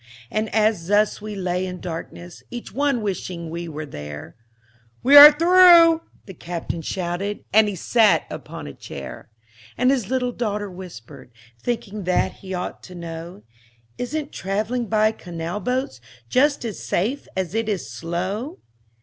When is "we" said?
1.21-1.35, 3.51-3.67, 5.03-5.15